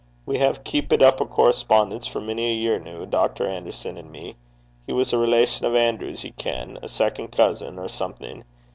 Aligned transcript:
We 0.25 0.39
hae 0.39 0.53
keepit 0.63 1.03
up 1.03 1.21
a 1.21 1.27
correspondence 1.27 2.07
for 2.07 2.19
mony 2.19 2.49
a 2.53 2.55
year 2.55 2.79
noo, 2.79 3.05
Dr. 3.05 3.45
Anderson 3.47 3.99
an' 3.99 4.09
me. 4.11 4.35
He 4.87 4.93
was 4.93 5.13
a 5.13 5.17
relation 5.19 5.67
o' 5.67 5.71
Anerew's, 5.75 6.23
ye 6.23 6.31
ken 6.31 6.79
a 6.81 6.87
second 6.87 7.27
cousin, 7.31 7.77
or 7.77 7.87
something. 7.87 8.43